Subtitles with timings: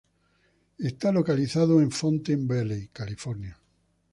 [0.79, 3.59] Está localizado en Fountain Valley, California.